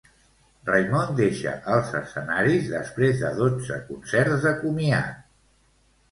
Raimon 0.67 1.09
deixa 1.17 1.51
els 1.73 1.91
escenaris 1.99 2.69
després 2.71 3.21
de 3.25 3.31
dotze 3.41 3.77
concerts 3.91 4.47
de 4.47 4.55
comiat. 4.63 5.21